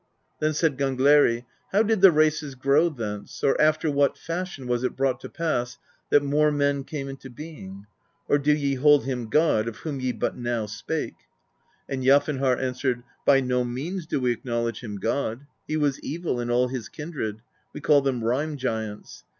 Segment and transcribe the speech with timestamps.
[0.39, 4.95] Then said Gangleri:^^ How did the races grow thence, or after what fashion was it
[4.95, 5.77] brought to pass
[6.09, 7.85] that more men came into being?
[8.27, 11.17] Or do ye hold him God, of whom ye but now spake?"
[11.87, 16.49] And Jafnharr answered: "By no means do we acknowledge him God; he was evil and
[16.49, 19.23] all his kin dred: we call them Rime Giants.